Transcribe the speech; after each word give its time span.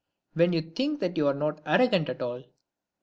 when 0.33 0.51
you 0.51 0.61
think 0.63 0.99
that 0.99 1.15
you 1.15 1.27
are 1.27 1.33
not 1.35 1.61
arrogant 1.63 2.09
at 2.09 2.23
all." 2.23 2.43